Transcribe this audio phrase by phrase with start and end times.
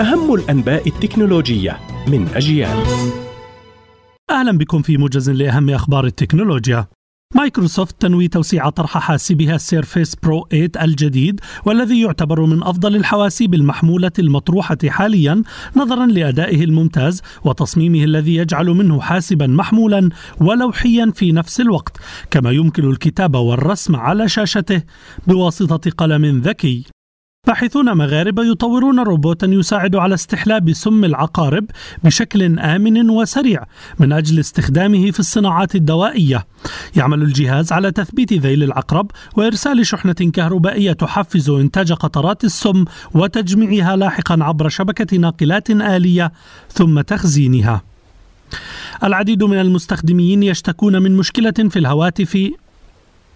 [0.00, 2.84] أهم الأنباء التكنولوجية من أجيال.
[4.30, 6.86] أهلا بكم في موجز لأهم أخبار التكنولوجيا.
[7.34, 14.12] مايكروسوفت تنوي توسيع طرح حاسبها Surface Pro 8 الجديد والذي يعتبر من أفضل الحواسيب المحمولة
[14.18, 15.42] المطروحة حاليا
[15.76, 20.08] نظرا لأدائه الممتاز وتصميمه الذي يجعل منه حاسبا محمولا
[20.40, 21.96] ولوحيا في نفس الوقت
[22.30, 24.82] كما يمكن الكتابه والرسم على شاشته
[25.26, 26.95] بواسطة قلم ذكي.
[27.46, 31.64] باحثون مغاربة يطورون روبوتا يساعد على استحلاب سم العقارب
[32.04, 33.64] بشكل آمن وسريع
[33.98, 36.46] من أجل استخدامه في الصناعات الدوائية.
[36.96, 44.38] يعمل الجهاز على تثبيت ذيل العقرب وإرسال شحنة كهربائية تحفز إنتاج قطرات السم وتجميعها لاحقا
[44.40, 46.32] عبر شبكة ناقلات آلية
[46.72, 47.82] ثم تخزينها.
[49.04, 52.38] العديد من المستخدمين يشتكون من مشكلة في الهواتف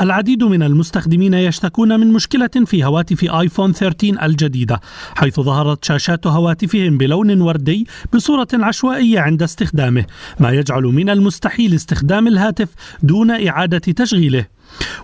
[0.00, 4.80] العديد من المستخدمين يشتكون من مشكلة في هواتف آيفون 13 الجديدة،
[5.16, 10.04] حيث ظهرت شاشات هواتفهم بلون وردي بصورة عشوائية عند استخدامه،
[10.40, 12.68] ما يجعل من المستحيل استخدام الهاتف
[13.02, 14.46] دون إعادة تشغيله.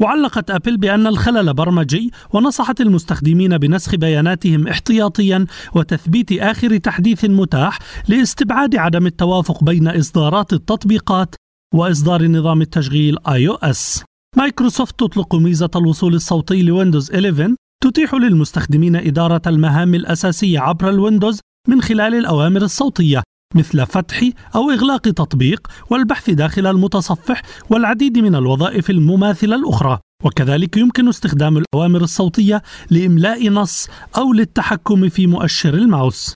[0.00, 8.76] وعلقت أبل بأن الخلل برمجي ونصحت المستخدمين بنسخ بياناتهم احتياطيا وتثبيت آخر تحديث متاح لاستبعاد
[8.76, 11.34] عدم التوافق بين إصدارات التطبيقات
[11.74, 14.09] وإصدار نظام التشغيل iOS.
[14.36, 20.96] مايكروسوفت تطلق ميزة الوصول الصوتي ل Windows 11 تتيح للمستخدمين إدارة المهام الأساسية عبر ال
[20.96, 23.22] Windows من خلال الأوامر الصوتية
[23.54, 29.98] مثل فتح أو إغلاق تطبيق والبحث داخل المتصفح والعديد من الوظائف المماثلة الأخرى.
[30.24, 36.34] وكذلك يمكن استخدام الأوامر الصوتية لإملاء نص أو للتحكم في مؤشر الماوس.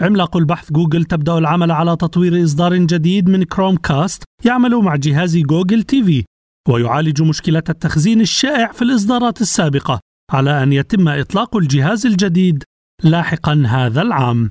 [0.00, 5.82] عملاق البحث جوجل تبدأ العمل على تطوير إصدار جديد من Chromecast يعمل مع جهاز Google
[5.82, 6.24] TV.
[6.68, 12.64] ويعالج مشكلة التخزين الشائع في الإصدارات السابقة على أن يتم إطلاق الجهاز الجديد
[13.02, 14.50] لاحقا هذا العام.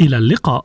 [0.00, 0.64] إلى اللقاء.